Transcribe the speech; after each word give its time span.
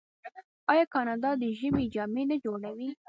آیا 0.71 0.85
کاناډا 0.93 1.31
د 1.41 1.43
ژمي 1.59 1.85
جامې 1.93 2.23
نه 2.31 2.37
جوړوي؟ 2.43 2.89